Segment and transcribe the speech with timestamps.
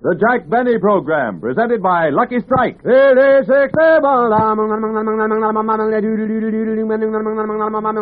[0.00, 2.78] The Jack Benny Program, presented by Lucky Strike.
[2.86, 4.30] It is acceptable.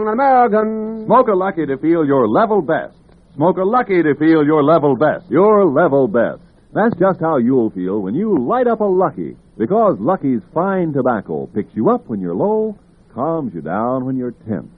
[0.04, 1.06] American.
[1.06, 3.00] Smoke a Lucky to feel your level best.
[3.34, 5.24] Smoke a Lucky to feel your level best.
[5.30, 6.44] Your level best.
[6.74, 9.34] That's just how you'll feel when you light up a Lucky.
[9.56, 12.76] Because Lucky's fine tobacco picks you up when you're low,
[13.14, 14.68] calms you down when you're tense.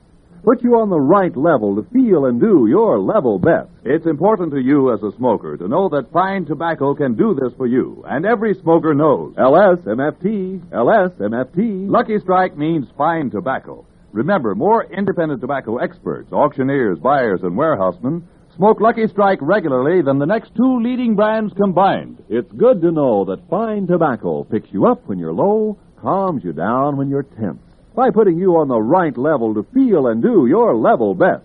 [0.45, 3.69] Puts you on the right level to feel and do your level best.
[3.85, 7.53] It's important to you as a smoker to know that fine tobacco can do this
[7.57, 9.35] for you, and every smoker knows.
[9.35, 11.91] LSMFT, LSMFT.
[11.91, 13.85] Lucky Strike means fine tobacco.
[14.13, 18.27] Remember, more independent tobacco experts, auctioneers, buyers, and warehousemen
[18.59, 22.23] smoke Lucky Strike regularly than the next two leading brands combined.
[22.29, 26.53] It's good to know that fine tobacco picks you up when you're low, calms you
[26.53, 27.63] down when you're tense,
[27.99, 31.43] by putting you on the right level to feel and do your level best.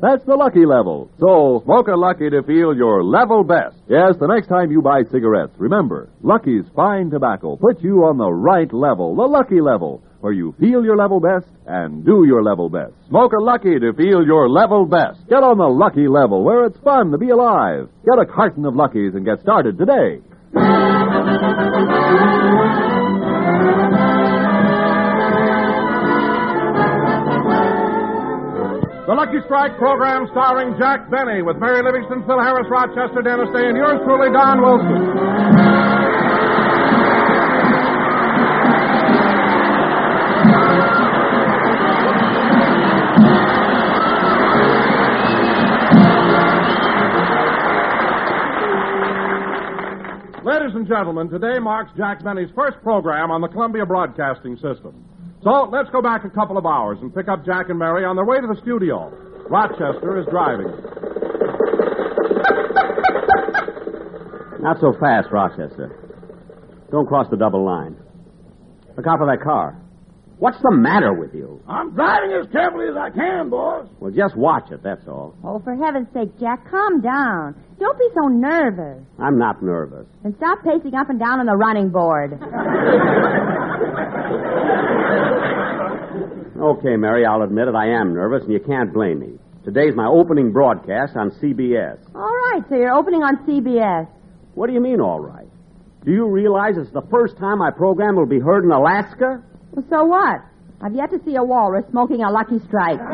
[0.00, 1.08] That's the lucky level.
[1.20, 3.76] So, smoke a Lucky to feel your level best.
[3.86, 8.32] Yes, the next time you buy cigarettes, remember, Lucky's fine tobacco puts you on the
[8.32, 12.68] right level, the lucky level, where you feel your level best and do your level
[12.68, 12.94] best.
[13.08, 15.22] Smoke a Lucky to feel your level best.
[15.28, 17.88] Get on the lucky level where it's fun to be alive.
[18.04, 20.18] Get a carton of Luckies and get started today.
[29.12, 33.68] The Lucky Strike program starring Jack Benny with Mary Livingstone, Phil Harris, Rochester, Dennis Day,
[33.68, 35.04] and yours truly, Don Wilson.
[50.42, 55.11] Ladies and gentlemen, today marks Jack Benny's first program on the Columbia Broadcasting System.
[55.42, 58.14] So let's go back a couple of hours and pick up Jack and Mary on
[58.16, 59.10] their way to the studio.
[59.50, 60.70] Rochester is driving.
[64.62, 65.98] Not so fast, Rochester.
[66.92, 67.96] Don't cross the double line.
[68.96, 69.78] Look out for that car.
[70.38, 71.60] What's the matter with you?
[71.68, 73.86] I'm driving as carefully as I can, boss.
[74.00, 75.34] Well, just watch it, that's all.
[75.44, 77.54] Oh, for heaven's sake, Jack, calm down.
[77.78, 79.02] Don't be so nervous.
[79.18, 80.06] I'm not nervous.
[80.24, 82.38] And stop pacing up and down on the running board.
[86.62, 87.74] Okay, Mary, I'll admit it.
[87.74, 89.32] I am nervous, and you can't blame me.
[89.64, 91.98] Today's my opening broadcast on CBS.
[92.14, 94.06] All right, so you're opening on CBS.
[94.54, 95.48] What do you mean, all right?
[96.04, 99.42] Do you realize it's the first time my program will be heard in Alaska?
[99.72, 100.40] Well, so what?
[100.80, 103.00] I've yet to see a walrus smoking a lucky strike.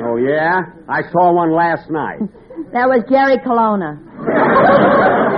[0.00, 0.60] Oh, yeah?
[0.88, 2.20] I saw one last night.
[2.72, 3.98] That was Jerry Colonna.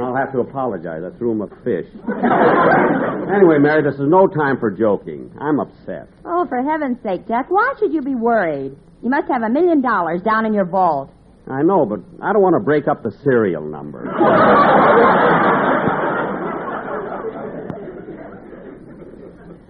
[0.00, 1.02] I'll have to apologize.
[1.04, 1.86] I threw him a fish.
[3.34, 5.30] anyway, Mary, this is no time for joking.
[5.40, 6.08] I'm upset.
[6.24, 8.76] Oh, for heaven's sake, Jack, why should you be worried?
[9.02, 11.10] You must have a million dollars down in your vault.
[11.48, 14.02] I know, but I don't want to break up the serial number.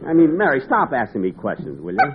[0.06, 2.12] I mean, Mary, stop asking me questions, will you?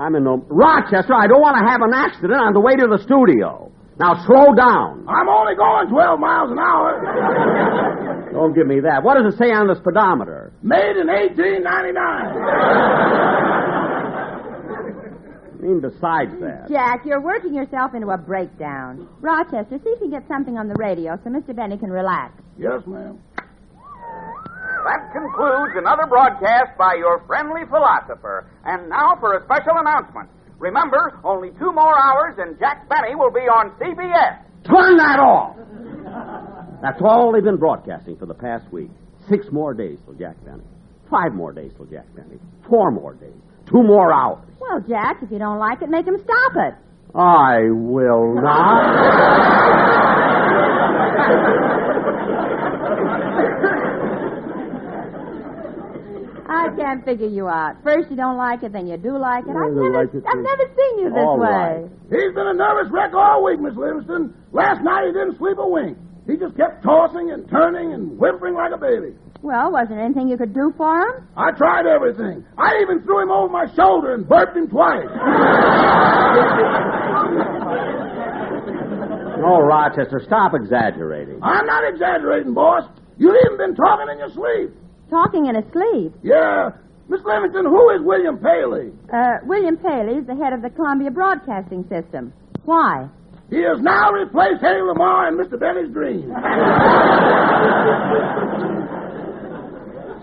[0.00, 0.44] I'm in no.
[0.48, 3.67] Rochester, I don't want to have an accident on the way to the studio.
[3.98, 5.04] Now, slow down.
[5.08, 8.30] I'm only going 12 miles an hour.
[8.32, 9.02] Don't give me that.
[9.02, 10.52] What does it say on the speedometer?
[10.62, 11.98] Made in 1899.
[15.50, 16.68] I mean, besides that.
[16.70, 19.08] Jack, you're working yourself into a breakdown.
[19.20, 21.50] Rochester, see if you can get something on the radio so Mr.
[21.54, 22.32] Benny can relax.
[22.56, 23.18] Yes, ma'am.
[23.34, 28.46] That concludes another broadcast by your friendly philosopher.
[28.64, 30.30] And now for a special announcement.
[30.58, 34.42] Remember, only two more hours and Jack Benny will be on CBS.
[34.64, 35.56] Turn that off!
[36.82, 38.90] That's all they've been broadcasting for the past week.
[39.28, 40.64] Six more days till Jack Benny.
[41.10, 42.38] Five more days till Jack Benny.
[42.68, 43.34] Four more days.
[43.66, 44.44] Two more hours.
[44.60, 46.74] Well, Jack, if you don't like it, make him stop it.
[47.14, 49.68] I will not.
[56.78, 57.82] can't figure you out.
[57.82, 59.50] First you don't like it, then you do like it.
[59.54, 61.48] I I've do never, like it, I've never seen you this All way.
[61.50, 61.84] right.
[62.10, 64.34] He's been a nervous wreck all week, Miss Livingstone.
[64.52, 65.98] Last night he didn't sleep a wink.
[66.26, 69.14] He just kept tossing and turning and whimpering like a baby.
[69.40, 71.26] Well, wasn't there anything you could do for him?
[71.36, 72.44] I tried everything.
[72.58, 75.06] I even threw him over my shoulder and burped him twice.
[79.38, 81.38] No, Rochester, stop exaggerating.
[81.42, 82.84] I'm not exaggerating, boss.
[83.18, 84.74] You've even been talking in your sleep.
[85.10, 86.12] Talking in his sleep.
[86.22, 86.70] Yeah.
[87.08, 88.92] Miss Livingstone, who is William Paley?
[89.12, 92.32] Uh, William Paley's the head of the Columbia Broadcasting System.
[92.64, 93.08] Why?
[93.48, 95.58] He has now replaced Hedy Lamarr in Mr.
[95.58, 96.28] Benny's dream.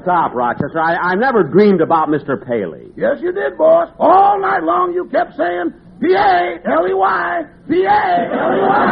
[0.06, 0.78] Stop, Rochester.
[0.80, 2.38] I, I never dreamed about Mr.
[2.38, 2.94] Paley.
[2.96, 3.90] yes, you did, boss.
[3.98, 8.86] All night long you kept saying, P-A-L-E-Y, P-A-L-E-Y.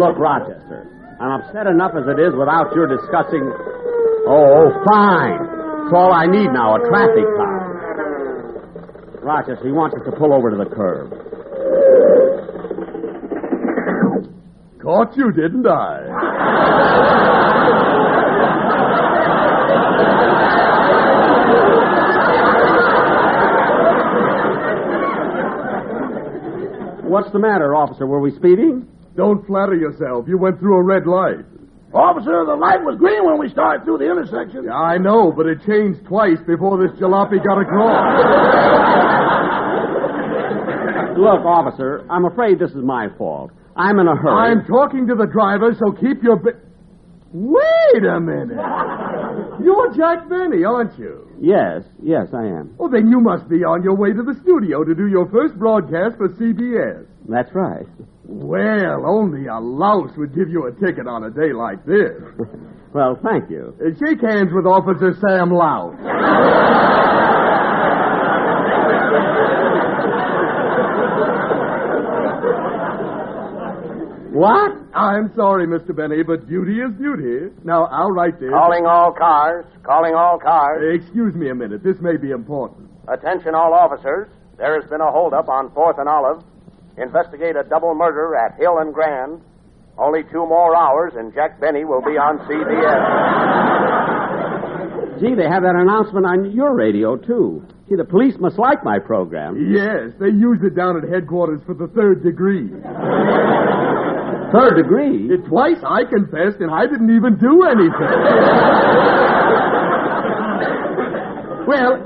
[0.00, 0.88] Look, Rochester,
[1.20, 3.44] I'm upset enough as it is without your discussing.
[4.26, 5.40] Oh, fine.
[5.84, 7.62] It's all I need now, a traffic cop.
[9.22, 11.10] Rochester, he wants us to pull over to the curb.
[14.82, 17.04] Caught you, didn't I?
[27.04, 28.06] What's the matter, officer?
[28.06, 28.88] Were we speeding?
[29.16, 30.26] Don't flatter yourself.
[30.26, 31.44] You went through a red light.
[31.94, 34.64] Officer, the light was green when we started through the intersection.
[34.66, 38.02] Yeah, I know, but it changed twice before this jalopy got across.
[41.18, 43.52] Look, officer, I'm afraid this is my fault.
[43.76, 44.50] I'm in a hurry.
[44.50, 46.36] I'm talking to the driver, so keep your.
[46.36, 46.58] Bi-
[47.32, 48.58] Wait a minute.
[49.62, 51.26] You're Jack Benny, aren't you?
[51.40, 52.74] Yes, yes, I am.
[52.78, 55.54] Oh, then you must be on your way to the studio to do your first
[55.58, 57.06] broadcast for CBS.
[57.28, 57.86] That's right.
[58.26, 62.12] Well, only a louse would give you a ticket on a day like this.
[62.94, 63.74] Well, thank you.
[63.80, 65.98] Uh, shake hands with Officer Sam Louse.
[74.34, 74.72] What?
[74.94, 75.94] I'm sorry, Mr.
[75.94, 77.54] Benny, but duty is duty.
[77.62, 78.50] Now, I'll write this.
[78.50, 79.64] Calling all cars.
[79.84, 80.82] Calling all cars.
[81.00, 81.84] Excuse me a minute.
[81.84, 82.90] This may be important.
[83.06, 84.28] Attention, all officers.
[84.58, 86.42] There has been a holdup on 4th and Olive.
[86.96, 89.40] Investigate a double murder at Hill and Grand.
[89.98, 93.02] Only two more hours, and Jack Benny will be on CBS.
[95.20, 97.62] Gee, they have that announcement on your radio, too.
[97.88, 99.70] Gee, the police must like my program.
[99.70, 102.68] Yes, they use it down at headquarters for the third degree.
[104.52, 105.30] Third degree?
[105.34, 107.90] It, twice I confessed, and I didn't even do anything.
[111.66, 111.98] well,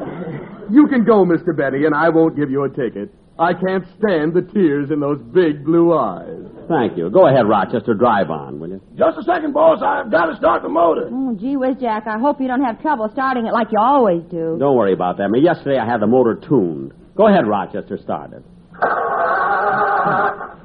[0.70, 1.56] you can go, Mr.
[1.56, 3.12] Benny, and I won't give you a ticket.
[3.38, 6.42] I can't stand the tears in those big blue eyes.
[6.68, 7.08] Thank you.
[7.08, 7.94] Go ahead, Rochester.
[7.94, 8.80] Drive on, will you?
[8.96, 9.80] Just a second, boss.
[9.80, 11.08] I've got to start the motor.
[11.10, 12.08] Oh, gee whiz, Jack.
[12.08, 14.56] I hope you don't have trouble starting it like you always do.
[14.58, 15.24] Don't worry about that.
[15.24, 16.92] I mean, yesterday I had the motor tuned.
[17.16, 17.96] Go ahead, Rochester.
[18.02, 18.44] Start it.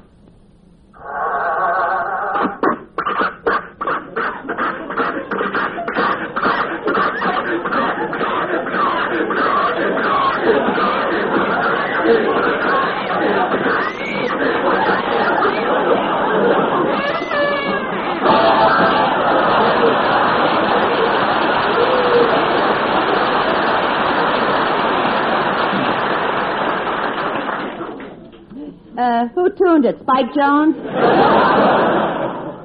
[28.96, 29.96] Uh, who tuned it?
[30.02, 30.76] Spike Jones?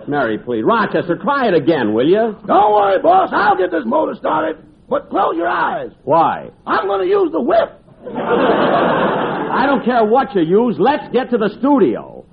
[0.07, 0.63] Mary, please.
[0.63, 2.35] Rochester, try it again, will you?
[2.47, 3.29] Don't worry, boss.
[3.31, 4.57] I'll get this motor started.
[4.89, 5.91] But close your eyes.
[6.03, 6.49] Why?
[6.65, 7.69] I'm going to use the whip.
[8.11, 10.77] I don't care what you use.
[10.79, 12.25] Let's get to the studio.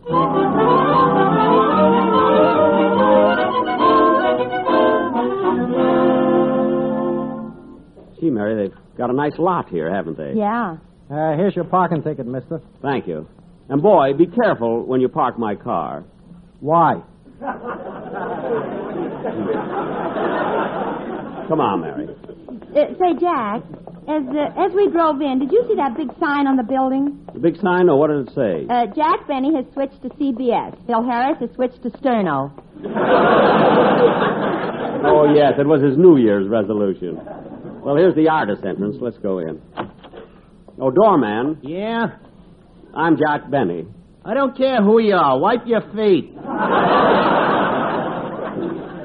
[8.20, 10.32] Gee, Mary, they've got a nice lot here, haven't they?
[10.34, 10.78] Yeah.
[11.10, 12.60] Uh, here's your parking ticket, mister.
[12.80, 13.28] Thank you.
[13.68, 16.04] And boy, be careful when you park my car.
[16.60, 17.02] Why?
[21.48, 22.08] Come on, Mary.
[22.08, 23.62] Uh, say, Jack,
[24.08, 27.24] as uh, as we drove in, did you see that big sign on the building?
[27.34, 28.66] The big sign, or what did it say?
[28.68, 30.74] Uh, Jack Benny has switched to CBS.
[30.86, 32.50] Phil Harris has switched to Sterno.
[35.08, 37.20] Oh, yes, it was his New Year's resolution.
[37.84, 38.96] Well, here's the artist entrance.
[39.00, 39.60] Let's go in.
[40.80, 42.16] Oh, doorman, Yeah?
[42.96, 43.86] I'm Jack Benny.
[44.24, 45.38] I don't care who you are.
[45.38, 46.32] Wipe your feet.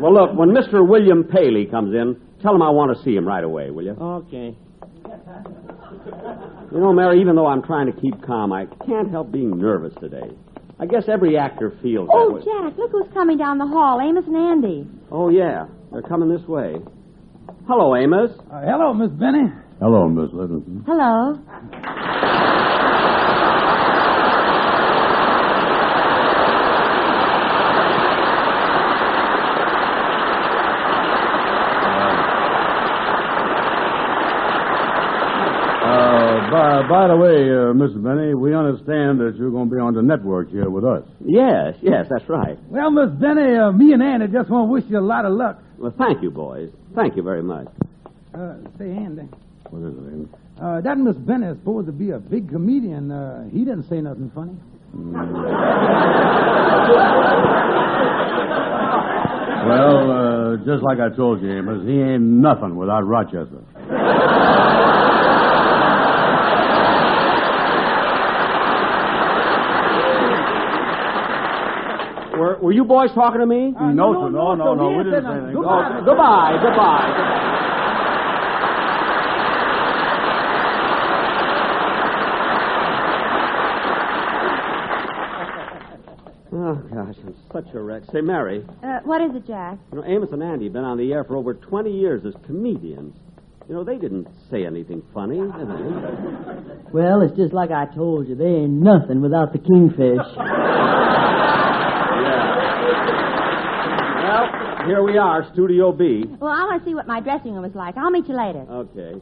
[0.02, 0.88] Well, look, when Mr.
[0.88, 3.92] William Paley comes in, tell him I want to see him right away, will you?
[3.92, 4.56] Okay.
[6.72, 9.94] You know, Mary, even though I'm trying to keep calm, I can't help being nervous
[10.00, 10.32] today.
[10.80, 12.40] I guess every actor feels that Oh.
[12.40, 14.00] Jack, look who's coming down the hall.
[14.02, 14.88] Amos and Andy.
[15.12, 15.68] Oh, yeah.
[15.92, 16.78] They're coming this way.
[17.68, 18.32] Hello, Amos.
[18.52, 19.52] Uh, hello, Miss Benny.
[19.80, 20.84] Hello, Miss Livingstone.
[20.88, 21.38] Hello.
[35.84, 38.04] Uh, by, by the way, uh, Mrs.
[38.04, 41.04] Benny, we understand that you're going to be on the network here with us.
[41.26, 42.58] Yes, yes, that's right.
[42.70, 45.34] Well, Miss Benny, uh, me and Andy just want to wish you a lot of
[45.34, 45.60] luck.
[45.78, 46.70] Well, thank you, boys.
[46.96, 47.68] Thank you very much.
[48.34, 49.28] Uh, say, Andy,
[49.70, 50.28] What is it, Amy?
[50.62, 53.12] uh, that Miss Benny is supposed to be a big comedian.
[53.12, 54.56] Uh, he didn't say nothing funny.
[59.62, 63.62] Well, uh, just like I told you, Amos, he ain't nothing without Rochester.
[72.42, 73.72] Were, were you boys talking to me?
[73.80, 75.58] Uh, no, sir, no, no, no, we didn't say anything.
[75.58, 78.22] Oh, goodbye, goodbye.
[86.54, 88.04] Oh, gosh, I'm such a wreck.
[88.12, 89.78] Say, Mary, Uh, what is it, Jack?
[89.92, 92.34] you know, Amos and Andy have been on the air for over 20 years as
[92.46, 93.16] comedians.
[93.70, 96.92] You know, they didn't say anything funny, did they?
[96.92, 98.36] Well, it's just like I told you.
[98.36, 100.18] They ain't nothing without the kingfish.
[104.92, 106.26] Here we are, Studio B.
[106.42, 107.96] Well, I want to see what my dressing room is like.
[107.96, 108.60] I'll meet you later.
[108.70, 109.22] Okay.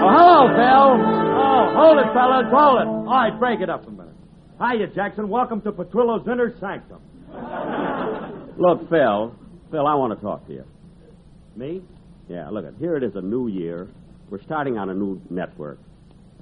[0.00, 0.88] Oh, hello, Phil.
[1.36, 2.86] Oh, hold it, fellas, hold it.
[2.86, 4.14] All right, break it up a minute.
[4.58, 5.28] Hiya, Jackson.
[5.28, 7.02] Welcome to Petrillo's Inner Sanctum.
[8.56, 9.34] Look, Phil.
[9.70, 10.64] Phil, I want to talk to you.
[11.56, 11.82] Me?
[12.30, 12.72] Yeah, look, it.
[12.78, 13.86] here it is, a new year.
[14.30, 15.78] We're starting on a new network.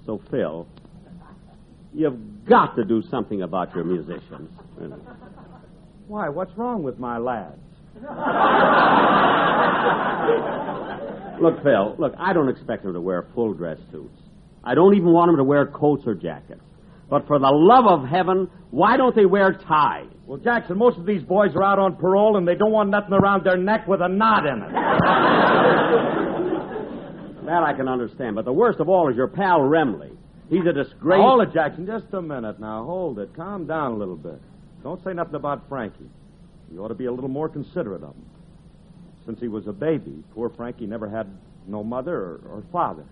[0.06, 0.64] So, Phil,
[1.92, 4.48] you've got to do something about your musicians.
[6.12, 7.56] Why, what's wrong with my lads?
[11.40, 14.20] Look, Phil, look, I don't expect them to wear full dress suits.
[14.62, 16.60] I don't even want them to wear coats or jackets.
[17.08, 20.10] But for the love of heaven, why don't they wear ties?
[20.26, 23.14] Well, Jackson, most of these boys are out on parole and they don't want nothing
[23.14, 24.70] around their neck with a knot in it.
[27.46, 28.36] That I can understand.
[28.36, 30.14] But the worst of all is your pal Remley.
[30.50, 31.22] He's a disgrace.
[31.22, 31.86] Hold it, Jackson.
[31.86, 32.84] Just a minute now.
[32.84, 33.34] Hold it.
[33.34, 34.38] Calm down a little bit.
[34.82, 36.10] Don't say nothing about Frankie.
[36.72, 38.26] You ought to be a little more considerate of him.
[39.26, 41.26] Since he was a baby, poor Frankie never had
[41.66, 43.04] no mother or, or father.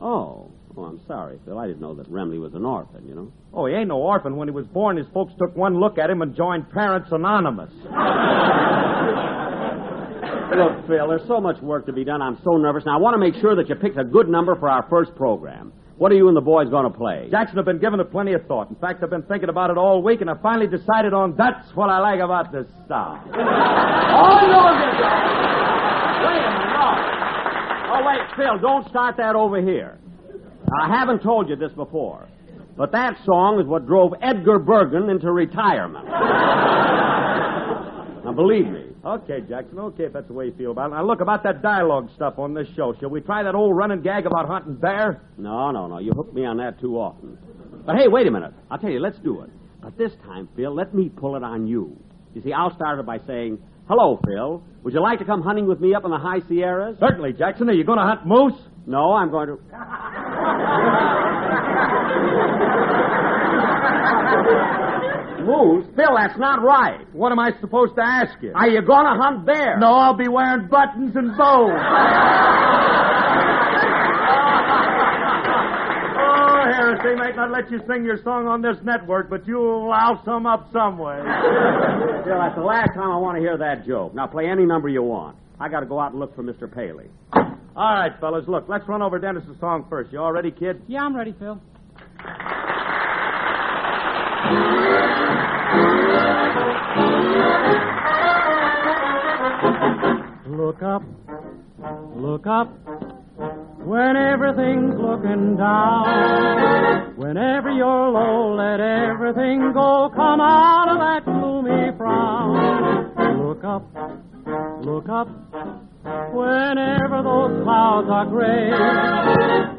[0.00, 1.58] Oh, oh, I'm sorry, Phil.
[1.58, 3.32] I didn't know that Remley was an orphan, you know.
[3.52, 4.36] Oh, he ain't no orphan.
[4.36, 7.70] When he was born, his folks took one look at him and joined Parents Anonymous.
[10.54, 12.22] Look, Phil, there's so much work to be done.
[12.22, 12.84] I'm so nervous.
[12.84, 15.14] Now, I want to make sure that you picked a good number for our first
[15.16, 15.72] program.
[15.96, 17.28] What are you and the boys going to play?
[17.30, 18.68] Jackson, I've been giving it plenty of thought.
[18.68, 21.70] In fact, I've been thinking about it all week, and I finally decided on that's
[21.76, 23.20] what I like about this stuff.
[23.26, 23.38] oh, no,
[26.24, 26.86] Wait a minute, no.
[27.94, 29.98] Oh, wait, Phil, don't start that over here.
[30.82, 32.26] I haven't told you this before,
[32.76, 36.06] but that song is what drove Edgar Bergen into retirement.
[38.24, 38.83] now, believe me.
[39.04, 40.94] Okay, Jackson, okay, if that's the way you feel about it.
[40.94, 42.94] Now, look, about that dialogue stuff on this show.
[42.98, 45.20] Shall we try that old running gag about hunting bear?
[45.36, 45.98] No, no, no.
[45.98, 47.36] You hooked me on that too often.
[47.84, 48.54] But hey, wait a minute.
[48.70, 49.50] I'll tell you, let's do it.
[49.82, 51.98] But this time, Phil, let me pull it on you.
[52.32, 54.62] You see, I'll start it by saying, Hello, Phil.
[54.82, 56.96] Would you like to come hunting with me up in the high Sierras?
[56.98, 57.68] Certainly, Jackson.
[57.68, 58.58] Are you going to hunt moose?
[58.86, 59.58] No, I'm going to.
[65.44, 65.86] Moose?
[65.96, 67.06] Phil, that's not right.
[67.12, 68.52] What am I supposed to ask you?
[68.54, 69.78] Are you going to hunt bear?
[69.78, 71.70] No, I'll be wearing buttons and bows.
[76.18, 79.88] oh, Harris, they might not let you sing your song on this network, but you'll
[79.88, 81.16] louse some up some way.
[82.24, 84.14] Phil, that's the last time I want to hear that joke.
[84.14, 85.36] Now, play any number you want.
[85.60, 86.72] I got to go out and look for Mr.
[86.72, 87.06] Paley.
[87.76, 90.12] All right, fellas, look, let's run over Dennis's song first.
[90.12, 90.82] You all ready, kid?
[90.86, 91.60] Yeah, I'm ready, Phil.
[100.56, 101.02] Look up,
[102.14, 102.68] look up,
[103.84, 107.16] when everything's looking down.
[107.16, 110.10] Whenever you're low, let everything go.
[110.14, 113.10] Come out of that gloomy frown.
[113.42, 113.82] Look up,
[114.84, 115.26] look up,
[116.32, 118.70] whenever those clouds are gray.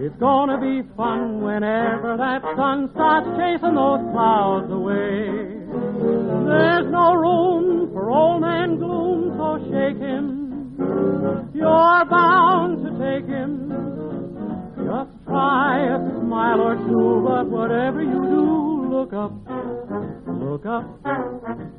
[0.06, 5.56] It's gonna be fun whenever that sun starts chasing those clouds away.
[6.52, 10.45] There's no room for old man gloom, so shake him.
[11.54, 13.70] You're bound to take him.
[14.78, 19.32] Just try a smile or two, but whatever you do, look up.
[20.28, 20.86] Look up.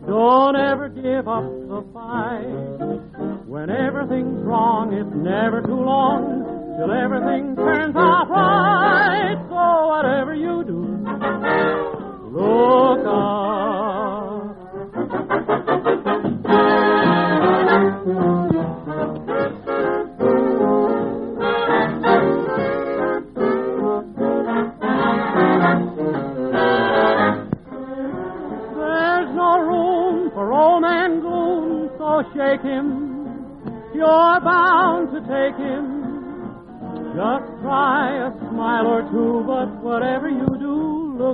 [0.07, 2.47] Don't ever give up the fight.
[3.47, 6.45] When everything's wrong, it's never too long
[6.79, 9.37] till everything turns out right.
[9.49, 10.83] So whatever you do,
[12.37, 13.66] look up.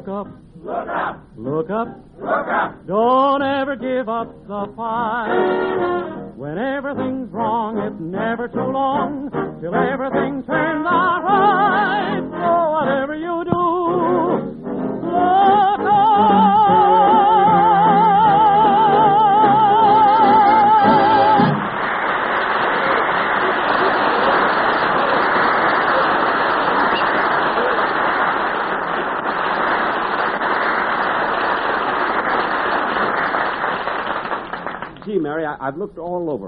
[0.07, 0.27] Look up.
[0.65, 1.21] Look up.
[1.37, 1.89] Look up.
[2.19, 2.87] Look up.
[2.87, 6.33] Don't ever give up the fight.
[6.37, 9.31] When everything's wrong, it's never too long
[9.61, 11.22] till everything turns out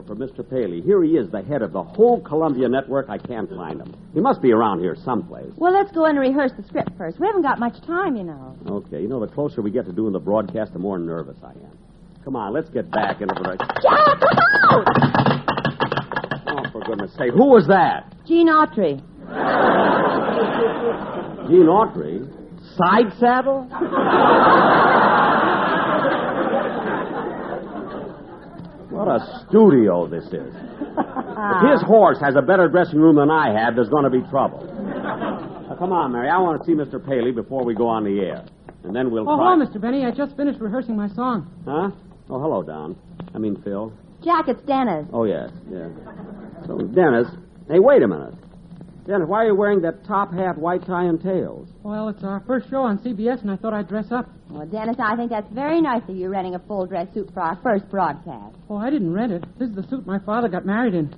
[0.06, 0.48] for Mr.
[0.48, 0.80] Paley.
[0.82, 3.08] Here he is, the head of the whole Columbia network.
[3.08, 3.94] I can't find him.
[4.12, 5.50] He must be around here someplace.
[5.56, 7.18] Well, let's go in and rehearse the script first.
[7.18, 8.56] We haven't got much time, you know.
[8.66, 11.50] Okay, you know, the closer we get to doing the broadcast, the more nervous I
[11.50, 11.78] am.
[12.24, 13.56] Come on, let's get back into the.
[13.82, 14.38] Jack, come
[14.70, 14.86] out!
[16.46, 17.32] Oh, for goodness sake.
[17.32, 18.14] Who was that?
[18.26, 19.00] Gene Autry.
[21.48, 22.26] Gene Autry?
[22.76, 23.68] Side saddle?
[28.94, 30.54] What a studio this is.
[30.54, 34.22] If his horse has a better dressing room than I have, there's going to be
[34.30, 34.62] trouble.
[34.64, 36.28] Now, come on, Mary.
[36.28, 37.04] I want to see Mr.
[37.04, 38.44] Paley before we go on the air.
[38.84, 39.54] And then we'll Oh, try.
[39.54, 39.80] hello, Mr.
[39.80, 40.04] Benny.
[40.04, 41.50] I just finished rehearsing my song.
[41.64, 41.90] Huh?
[42.30, 42.96] Oh, hello, Don.
[43.34, 43.92] I mean, Phil.
[44.22, 45.06] Jack, it's Dennis.
[45.12, 45.88] Oh, yes, yeah.
[46.66, 47.26] So, Dennis.
[47.68, 48.34] Hey, wait a minute.
[49.06, 51.68] Dennis, why are you wearing that top hat, white tie, and tails?
[51.82, 54.30] Well, it's our first show on CBS, and I thought I'd dress up.
[54.48, 57.40] Well, Dennis, I think that's very nice of you renting a full dress suit for
[57.40, 58.56] our first broadcast.
[58.70, 59.44] Oh, I didn't rent it.
[59.58, 61.14] This is the suit my father got married in.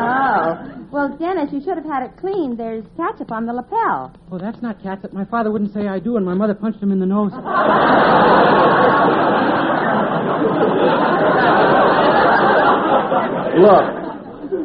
[0.00, 0.86] Oh.
[0.90, 2.56] Well, Dennis, you should have had it cleaned.
[2.56, 4.14] There's ketchup on the lapel.
[4.32, 5.12] Oh, that's not catsup.
[5.12, 7.32] My father wouldn't say I do, and my mother punched him in the nose.
[13.58, 13.84] Look,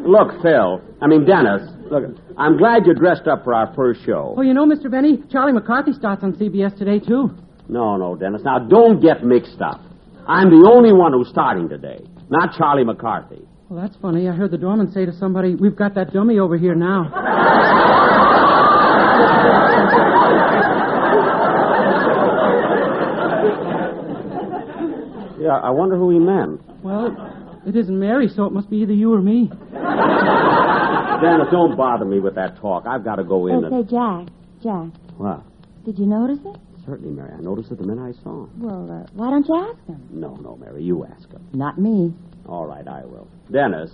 [0.06, 0.80] look, Phil.
[1.02, 1.73] I mean, Dennis.
[1.94, 4.34] Look, I'm glad you dressed up for our first show.
[4.36, 4.90] Oh, you know, Mr.
[4.90, 7.30] Benny, Charlie McCarthy starts on CBS today, too.
[7.68, 8.42] No, no, Dennis.
[8.44, 9.80] Now, don't get mixed up.
[10.26, 13.46] I'm the only one who's starting today, not Charlie McCarthy.
[13.68, 14.28] Well, that's funny.
[14.28, 17.12] I heard the doorman say to somebody, We've got that dummy over here now.
[25.40, 26.60] Yeah, I wonder who he meant.
[26.82, 27.14] Well,
[27.66, 29.50] it isn't Mary, so it must be either you or me.
[31.22, 32.84] Dennis, don't bother me with that talk.
[32.86, 33.70] I've got to go in and.
[33.86, 34.28] say, Jack,
[34.62, 35.42] Jack, What?
[35.84, 36.56] did you notice it?
[36.86, 37.32] Certainly, Mary.
[37.32, 38.50] I noticed it the minute I saw him.
[38.60, 40.06] Well, uh, why don't you ask him?
[40.10, 40.82] No, no, Mary.
[40.82, 41.46] You ask him.
[41.54, 42.12] Not me.
[42.46, 43.26] All right, I will.
[43.50, 43.90] Dennis.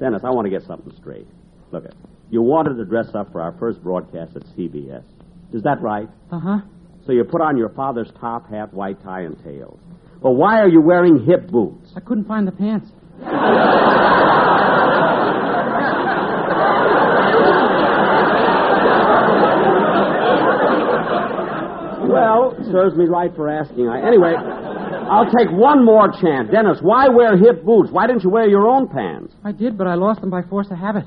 [0.00, 1.26] Dennis, I want to get something straight.
[1.70, 1.94] Look it.
[2.30, 5.04] You wanted to dress up for our first broadcast at CBS.
[5.52, 6.08] Is that right?
[6.30, 6.58] Uh huh.
[7.04, 9.78] So you put on your father's top hat, white tie, and tails.
[10.22, 11.92] Well, why are you wearing hip boots?
[11.94, 12.90] I couldn't find the pants.
[22.08, 23.88] Well, serves me right for asking.
[23.88, 26.50] I, anyway, I'll take one more chance.
[26.50, 27.90] Dennis, why wear hip boots?
[27.92, 29.34] Why didn't you wear your own pants?
[29.44, 31.04] I did, but I lost them by force of habit.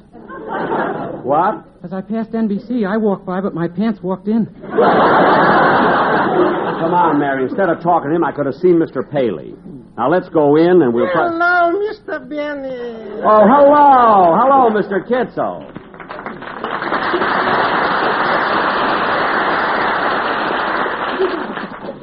[1.23, 1.65] What?
[1.83, 4.45] As I passed NBC, I walked by, but my pants walked in.
[4.45, 4.81] Come
[6.93, 7.43] on, Mary.
[7.43, 9.09] Instead of talking to him, I could have seen Mr.
[9.09, 9.53] Paley.
[9.97, 11.09] Now let's go in and we'll.
[11.11, 11.29] Try...
[11.29, 12.19] Hello, Mr.
[12.27, 13.21] Benny.
[13.23, 14.99] Oh, hello, hello, Mr.
[15.07, 15.71] Kitzel.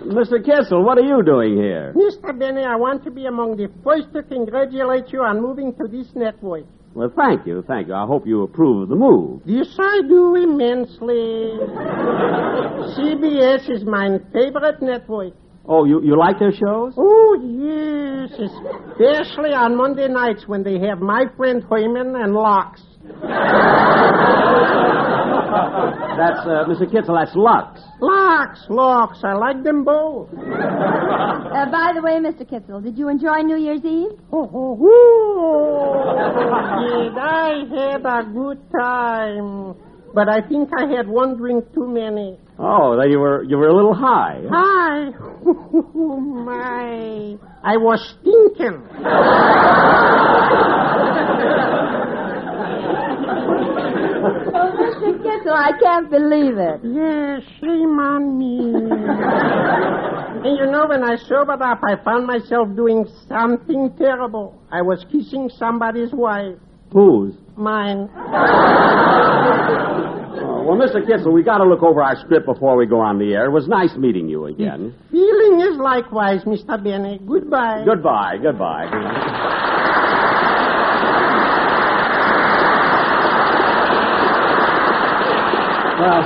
[0.08, 0.42] Mr.
[0.44, 1.92] Kitzel, what are you doing here?
[1.94, 2.38] Mr.
[2.38, 6.08] Benny, I want to be among the first to congratulate you on moving to this
[6.14, 6.64] network.
[6.94, 7.94] Well, thank you, thank you.
[7.94, 9.40] I hope you approve of the move.
[9.46, 11.56] Yes, I do immensely.
[12.96, 15.32] CBS is my favorite network.
[15.64, 16.94] Oh, you, you like their shows?
[16.96, 22.82] Oh, yes, especially on Monday nights when they have my friend Herman and Locks.
[25.52, 26.86] That's, uh, Mr.
[26.90, 27.80] Kitzel, that's Lux.
[28.00, 30.28] Locks, Locks, I like them both.
[30.32, 32.42] Uh, by the way, Mr.
[32.48, 34.18] Kitzel, did you enjoy New Year's Eve?
[34.32, 36.04] Oh, oh, oh.
[37.04, 39.74] Did I had a good time.
[40.14, 42.38] But I think I had one drink too many.
[42.58, 44.42] Oh, then you were you were a little high.
[44.50, 45.10] Hi.
[45.94, 47.38] My.
[47.64, 48.88] I was stinking.
[54.24, 55.18] Oh, Mr.
[55.22, 56.80] Kitzel, I can't believe it.
[56.84, 58.58] Yes, shame on me.
[60.44, 64.60] and you know, when I sobered up, I found myself doing something terrible.
[64.70, 66.56] I was kissing somebody's wife.
[66.92, 67.34] Whose?
[67.56, 68.08] Mine.
[70.44, 71.04] Oh, well, Mr.
[71.06, 73.46] Kitzel, we got to look over our script before we go on the air.
[73.46, 74.94] It was nice meeting you again.
[75.10, 76.82] The Feeling is likewise, Mr.
[76.82, 77.20] Benny.
[77.26, 77.82] Goodbye.
[77.84, 78.88] Goodbye, goodbye.
[86.00, 86.22] Well,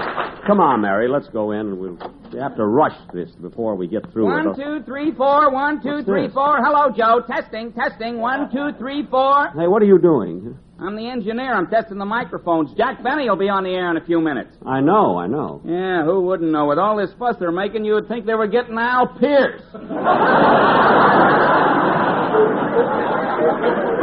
[0.47, 1.09] come on, Mary.
[1.09, 1.97] Let's go in, and we'll
[2.33, 5.51] we have to rush this before we get through One, two, three, four.
[5.53, 6.35] One, two, What's three, this?
[6.35, 6.59] four.
[6.63, 7.23] Hello, Joe.
[7.27, 8.19] Testing, testing.
[8.19, 9.49] One, two, three, four.
[9.59, 10.59] Hey, what are you doing?
[10.79, 11.55] I'm the engineer.
[11.55, 12.71] I'm testing the microphones.
[12.77, 14.51] Jack Benny will be on the air in a few minutes.
[14.67, 15.63] I know, I know.
[15.65, 16.67] Yeah, who wouldn't know?
[16.67, 19.63] With all this fuss they're making, you would think they were getting Al Pearce.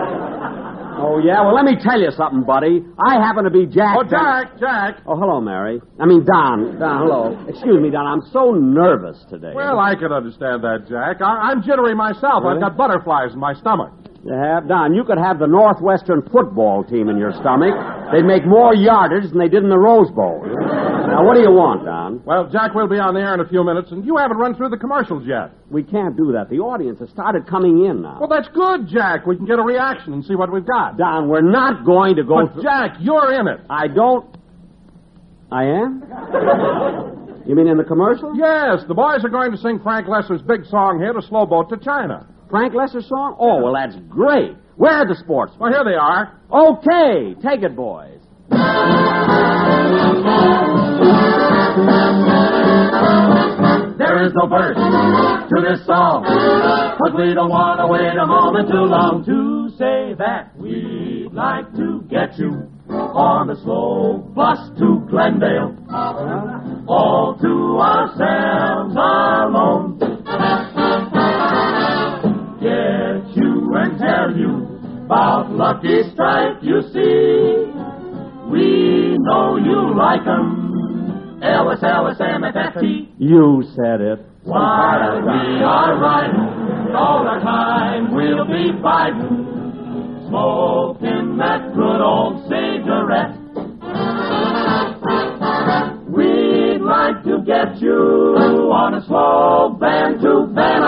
[1.13, 1.41] Oh, yeah?
[1.45, 2.81] Well, let me tell you something, buddy.
[2.97, 3.95] I happen to be Jack.
[3.99, 4.97] Oh, Jack, Jack.
[5.05, 5.79] Oh, hello, Mary.
[5.99, 6.79] I mean, Don.
[6.79, 7.45] Don, hello.
[7.47, 8.05] Excuse me, Don.
[8.07, 9.51] I'm so nervous today.
[9.53, 11.21] Well, I can understand that, Jack.
[11.21, 12.43] I- I'm jittery myself.
[12.43, 12.55] Really?
[12.55, 13.91] I've got butterflies in my stomach.
[14.23, 14.69] You have?
[14.69, 17.75] Don, you could have the Northwestern football team in your stomach.
[18.13, 20.39] They'd make more yardage than they did in the Rose Bowl.
[20.47, 22.23] Now, what do you want, Don?
[22.23, 24.55] Well, Jack, we'll be on the air in a few minutes, and you haven't run
[24.55, 25.51] through the commercials yet.
[25.69, 26.47] We can't do that.
[26.49, 28.17] The audience has started coming in now.
[28.23, 29.27] Well, that's good, Jack.
[29.27, 30.97] We can get a reaction and see what we've got.
[30.97, 33.59] Don, we're not going to go But, Jack, you're in it.
[33.69, 34.23] I don't.
[35.51, 36.01] I am?
[37.45, 38.33] you mean in the commercial?
[38.39, 41.69] Yes, the boys are going to sing Frank Loesser's big song here, "A Slow Boat
[41.69, 43.35] to China." Frank Loesser song?
[43.39, 44.55] Oh, well, that's great.
[44.75, 45.53] Where are the sports?
[45.59, 46.39] Well, here they are.
[46.53, 48.19] Okay, take it, boys.
[53.97, 56.25] There is no verse to this song,
[56.99, 61.73] but we don't want to wait a moment too long to say that we'd like
[61.73, 65.75] to get you on a slow bus to Glendale,
[66.87, 70.12] all to ourselves alone.
[73.75, 74.67] And tell you
[75.05, 77.71] about Lucky Strike, you see.
[78.49, 81.39] We know you like 'em.
[81.41, 83.09] Ellis, Ellis, MFFT.
[83.17, 84.19] You said it.
[84.43, 93.35] While we are riding, all the time we'll be fighting, smoking that good old cigarette.
[96.09, 100.83] We'd like to get you on a slow van to Van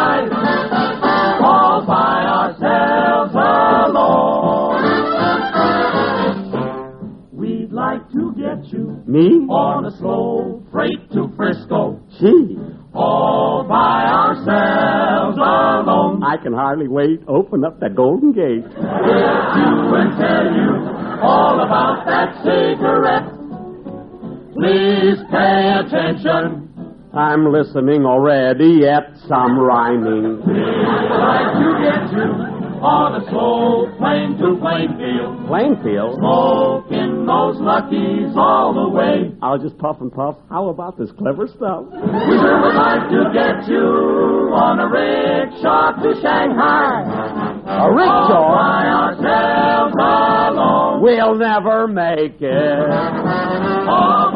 [16.46, 17.22] can hardly wait.
[17.28, 18.62] Open up that golden gate.
[18.64, 20.70] With you and tell you
[21.26, 23.26] all about that cigarette.
[24.54, 26.70] Please pay attention.
[27.14, 30.38] I'm listening already at some rhyming.
[30.46, 32.55] We'd like to get you
[32.86, 36.16] on a slow plane to Plainfield, Plainfield?
[36.22, 39.34] smoking those luckies all the way.
[39.42, 40.38] I'll just puff and puff.
[40.50, 41.90] How about this clever stuff?
[41.90, 47.02] We sure would like to get you on a rickshaw to Shanghai.
[47.66, 48.54] A All rickshaw?
[48.54, 51.02] by ourselves alone.
[51.02, 52.90] We'll never make it.
[53.90, 54.30] All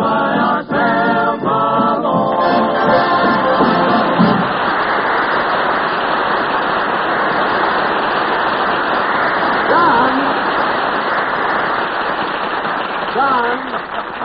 [13.29, 13.57] Don!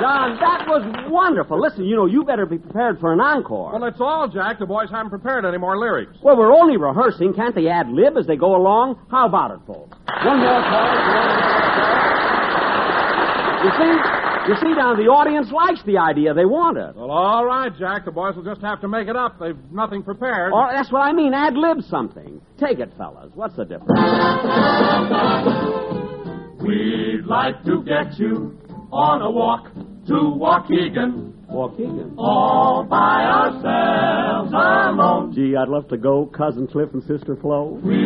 [0.00, 1.60] Don, that was wonderful.
[1.60, 3.70] Listen, you know, you better be prepared for an encore.
[3.72, 4.58] Well, that's all, Jack.
[4.58, 6.16] The boys haven't prepared any more lyrics.
[6.22, 7.32] Well, we're only rehearsing.
[7.34, 8.98] Can't they ad lib as they go along?
[9.10, 9.96] How about it, folks?
[10.24, 11.04] One more chorus.
[11.04, 11.44] one more
[11.78, 12.24] chorus.
[13.64, 13.92] You see,
[14.50, 16.34] you see, now the audience likes the idea.
[16.34, 16.96] They want it.
[16.96, 18.04] Well, all right, Jack.
[18.04, 19.38] The boys will just have to make it up.
[19.38, 20.52] They've nothing prepared.
[20.52, 21.32] Or that's what I mean.
[21.32, 22.40] Ad lib something.
[22.58, 23.30] Take it, fellas.
[23.34, 23.92] What's the difference?
[26.60, 28.58] We'd like to get you
[28.94, 29.74] on a walk
[30.07, 32.14] to Waukegan, Waukegan.
[32.16, 35.33] all by ourselves alone.
[35.35, 36.26] Gee, I'd love to go.
[36.26, 37.80] Cousin Cliff and Sister Flo.
[37.83, 37.96] We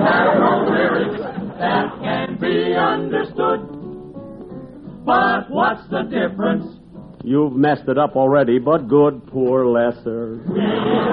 [0.00, 1.20] have no lyrics
[1.58, 3.60] that can be understood.
[5.04, 6.64] But what's the difference?
[7.22, 10.40] You've messed it up already, but good, poor Loesser.
[10.48, 10.56] We'd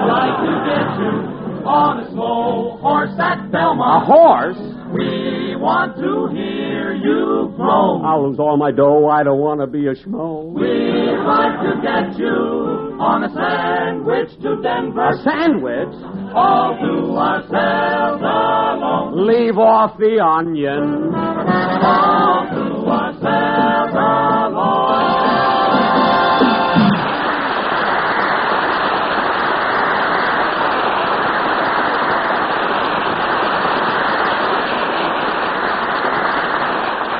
[0.08, 4.04] like to get you on a slow horse at Belmont.
[4.04, 4.77] A horse?
[4.92, 8.04] We want to hear you groan.
[8.04, 9.06] I'll lose all my dough.
[9.08, 10.52] I don't want to be a schmo.
[10.54, 15.10] We'd like to get you on a sandwich to Denver.
[15.10, 15.92] A sandwich?
[16.34, 19.26] All to ourselves alone.
[19.26, 21.12] Leave off the onion.
[21.14, 23.94] All to ourselves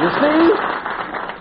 [0.02, 0.50] You see?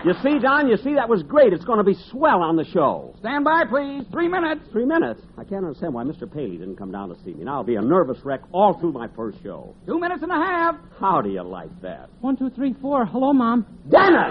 [0.04, 1.52] You see, Don, you see, that was great.
[1.52, 3.14] It's going to be swell on the show.
[3.18, 4.04] Stand by, please.
[4.12, 4.60] Three minutes.
[4.70, 5.20] Three minutes.
[5.36, 6.32] I can't understand why Mr.
[6.32, 7.44] Paley didn't come down to see me.
[7.44, 9.74] Now I'll be a nervous wreck all through my first show.
[9.86, 10.76] Two minutes and a half.
[11.00, 12.10] How do you like that?
[12.20, 13.06] One, two, three, four.
[13.06, 13.66] Hello, Mom.
[13.90, 14.30] Dennis!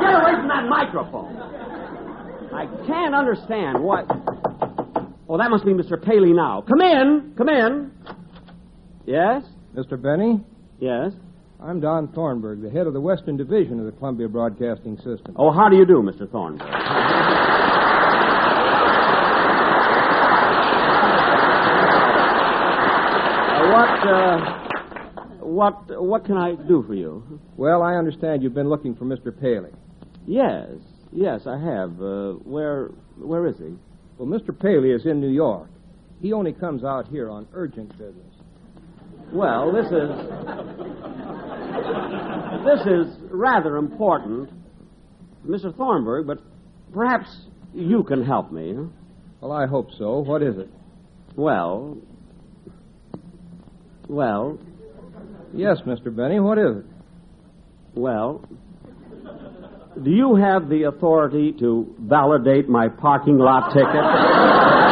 [0.00, 1.36] Get away from that microphone.
[2.54, 4.06] I can't understand what.
[5.28, 6.00] Oh, that must be Mr.
[6.00, 6.62] Paley now.
[6.62, 7.34] Come in.
[7.36, 7.92] Come in.
[9.06, 9.42] Yes?
[9.76, 10.00] Mr.
[10.00, 10.44] Benny,
[10.80, 11.12] Yes?
[11.62, 15.34] I'm Don Thornburgh, the head of the Western Division of the Columbia Broadcasting System.
[15.36, 16.30] Oh, how do you do, Mr.
[16.30, 16.66] Thornburgh?
[23.50, 24.36] Uh, what, uh,
[25.44, 27.40] what what can I do for you?
[27.56, 29.38] Well, I understand you've been looking for Mr.
[29.38, 29.70] Paley.
[30.26, 30.68] Yes,
[31.12, 32.00] yes, I have.
[32.00, 33.74] Uh, where where is he?
[34.16, 34.58] Well, Mr.
[34.58, 35.68] Paley is in New York.
[36.22, 38.34] He only comes out here on urgent business.
[39.32, 40.10] Well, this is
[42.64, 44.50] this is rather important,
[45.46, 45.74] Mr.
[45.76, 46.26] Thornburgh.
[46.26, 46.38] But
[46.92, 47.28] perhaps
[47.74, 48.74] you can help me.
[48.76, 48.84] Huh?
[49.40, 50.18] Well, I hope so.
[50.18, 50.68] What is it?
[51.36, 51.96] Well,
[54.08, 54.58] well,
[55.52, 56.14] Yes, Mr.
[56.14, 56.84] Benny, what is it?
[57.94, 58.44] well.
[60.00, 63.86] Do you have the authority to validate my parking lot ticket?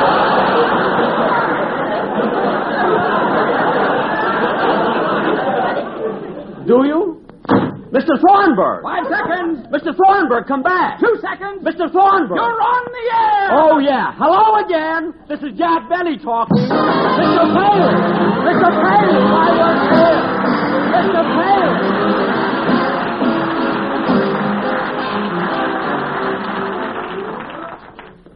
[6.68, 7.24] Do you?
[7.88, 8.20] Mr.
[8.20, 8.84] Thornburgh!
[8.84, 9.64] Five seconds.
[9.72, 9.96] Mr.
[9.96, 11.00] Thornburgh, come back!
[11.00, 11.64] Two seconds.
[11.64, 11.90] Mr.
[11.90, 12.36] Thornburgh!
[12.36, 13.48] You're on the air.
[13.56, 14.12] Oh, yeah.
[14.20, 15.14] Hello again.
[15.30, 16.58] This is Jack Benny talking.
[16.58, 17.48] Mr.
[17.56, 17.88] Paley!
[18.52, 18.68] Mr.
[18.68, 20.20] Paley, I was here.
[20.92, 21.24] Mr.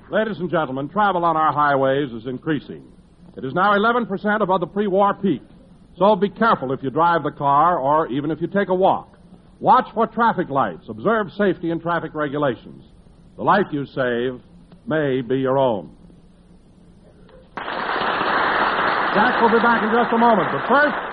[0.09, 0.21] Paley!
[0.25, 2.83] Ladies and gentlemen, travel on our highways is increasing.
[3.37, 5.42] It is now 11% above the pre war peak.
[5.99, 9.19] So be careful if you drive the car or even if you take a walk.
[9.61, 10.89] Watch for traffic lights.
[10.89, 12.85] Observe safety and traffic regulations.
[13.37, 14.41] The life you save
[14.87, 15.95] may be your own.
[19.15, 21.13] Jack will be back in just a moment, but first,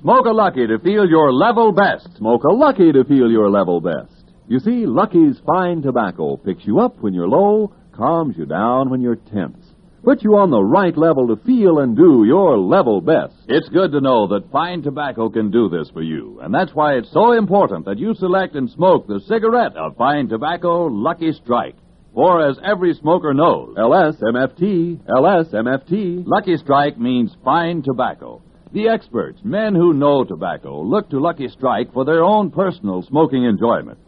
[0.00, 2.08] Smoke a Lucky to feel your level best.
[2.18, 4.30] Smoke a Lucky to feel your level best.
[4.46, 9.00] You see, Lucky's fine tobacco picks you up when you're low, calms you down when
[9.00, 9.67] you're tense,
[10.08, 13.34] puts you on the right level to feel and do your level best.
[13.46, 16.94] It's good to know that fine tobacco can do this for you, and that's why
[16.94, 21.76] it's so important that you select and smoke the cigarette of fine tobacco Lucky Strike.
[22.14, 26.22] For as every smoker knows, LSMFT, LSMFT.
[26.26, 28.40] Lucky Strike means fine tobacco.
[28.72, 33.44] The experts, men who know tobacco, look to Lucky Strike for their own personal smoking
[33.44, 33.98] enjoyment.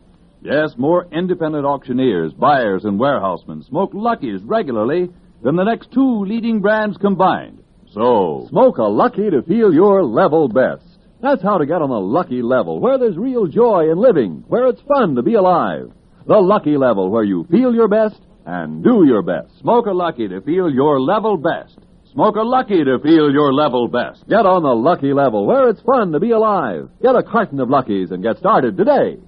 [0.41, 5.11] Yes, more independent auctioneers, buyers, and warehousemen smoke Luckies regularly
[5.43, 7.63] than the next two leading brands combined.
[7.93, 10.85] So, Smoke a Lucky to feel your level best.
[11.21, 14.69] That's how to get on the lucky level, where there's real joy in living, where
[14.69, 15.91] it's fun to be alive.
[16.27, 19.59] The lucky level where you feel your best and do your best.
[19.61, 21.79] smoke a Lucky to feel your level best.
[22.13, 24.27] Smoke a Lucky to feel your level best.
[24.29, 26.89] Get on the lucky level where it's fun to be alive.
[27.03, 29.19] Get a carton of Luckies and get started today.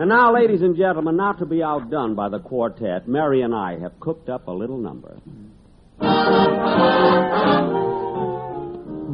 [0.00, 3.78] And now, ladies and gentlemen, not to be outdone by the quartet, Mary and I
[3.80, 5.20] have cooked up a little number.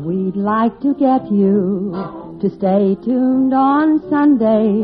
[0.07, 1.90] We'd like to get you
[2.40, 4.81] to stay tuned on Sunday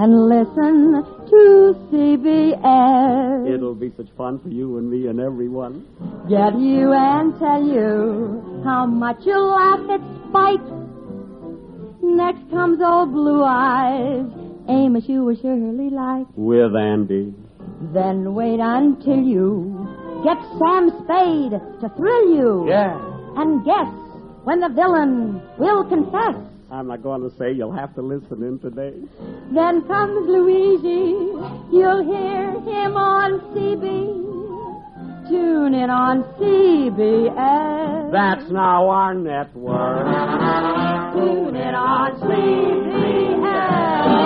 [0.00, 3.54] and listen to CBS.
[3.54, 5.86] It'll be such fun for you and me and everyone.
[6.26, 10.84] Get you and tell you how much you'll laugh at Spike.
[12.02, 14.24] Next comes old Blue Eyes,
[14.68, 16.26] Amos you will surely like.
[16.36, 17.34] With Andy.
[17.92, 19.88] Then wait until you
[20.24, 22.66] get Sam Spade to thrill you.
[22.68, 22.98] Yeah.
[23.36, 23.88] And guess
[24.44, 26.36] when the villain will confess.
[26.70, 28.94] I'm not going to say you'll have to listen in today.
[29.52, 31.14] Then comes Luigi.
[31.72, 34.22] You'll hear him on CB.
[35.28, 38.10] Tune in on CBS.
[38.12, 40.04] That's now our network.
[41.14, 44.23] Tune in on CBS.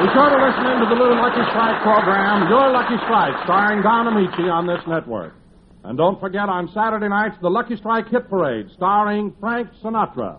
[0.00, 3.82] Be sure to listen in to the Little Lucky Strike program, Your Lucky Strike, starring
[3.82, 5.34] Don Ameche on this network.
[5.84, 10.38] And don't forget on Saturday nights, the Lucky Strike Hit Parade, starring Frank Sinatra.